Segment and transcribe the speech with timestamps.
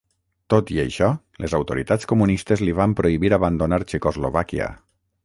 [0.53, 1.09] Tot i això,
[1.43, 4.73] les autoritats comunistes li van prohibir abandonar Txecoslovàquia.